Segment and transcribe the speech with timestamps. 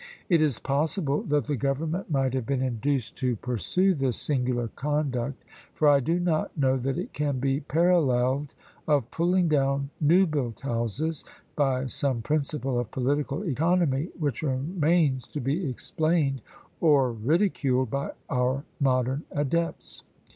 [0.29, 5.43] It is possible that the government might have been induced to pursue this singular conduct,
[5.75, 8.55] for I do not know that it can be paralleled,
[8.87, 11.23] of pulling down new built houses
[11.55, 16.41] by some principle of political economy which remains to be explained,
[16.79, 20.01] or ridiculed, by our modern adepts.